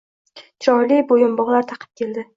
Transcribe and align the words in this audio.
Chiroyli 0.67 0.97
boʻyinbogʻlar 1.13 1.71
taqib 1.73 1.93
keldi. 2.03 2.29